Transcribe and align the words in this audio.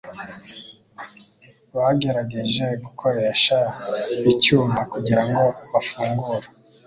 Bagerageje 1.77 2.65
gukoresha 2.83 3.57
icyuma 4.31 4.79
kugirango 4.91 5.43
bafungure. 5.71 6.47